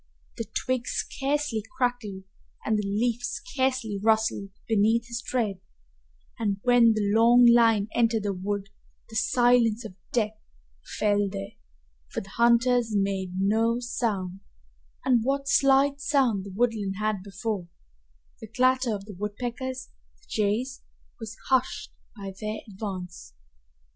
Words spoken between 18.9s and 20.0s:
of the woodpeckers